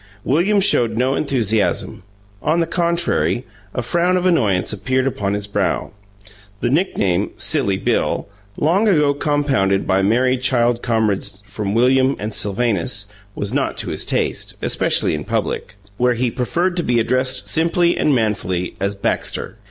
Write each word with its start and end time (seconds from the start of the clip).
William 0.23 0.59
showed 0.59 0.97
no 0.97 1.13
enthusiasm; 1.13 2.01
on 2.41 2.59
the 2.59 2.65
contrary, 2.65 3.45
a 3.75 3.83
frown 3.83 4.17
of 4.17 4.25
annoyance 4.25 4.73
appeared 4.73 5.05
upon 5.05 5.35
his 5.35 5.45
brow. 5.45 5.91
The 6.59 6.71
nickname 6.71 7.29
"Silly 7.37 7.77
Bill" 7.77 8.27
long 8.57 8.87
ago 8.87 9.13
compounded 9.13 9.85
by 9.85 10.01
merry 10.01 10.39
child 10.39 10.81
comrades 10.81 11.43
from 11.45 11.75
"William" 11.75 12.15
and 12.17 12.33
"Sylvanus" 12.33 13.05
was 13.35 13.53
not 13.53 13.77
to 13.77 13.89
his 13.89 14.03
taste, 14.03 14.55
especially 14.63 15.13
in 15.13 15.23
public, 15.23 15.75
where 15.97 16.15
he 16.15 16.31
preferred 16.31 16.75
to 16.77 16.83
be 16.83 16.99
addressed 16.99 17.47
simply 17.47 17.95
and 17.95 18.15
manfully 18.15 18.73
as 18.79 18.95
"Baxter." 18.95 19.59